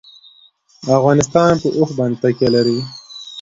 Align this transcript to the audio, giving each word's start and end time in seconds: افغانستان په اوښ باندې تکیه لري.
افغانستان 0.99 1.51
په 1.61 1.67
اوښ 1.77 1.89
باندې 1.97 2.17
تکیه 2.23 2.49
لري. 2.55 2.79